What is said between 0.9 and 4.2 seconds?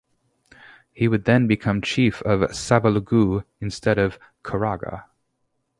He would then become chief of Savelugu instead of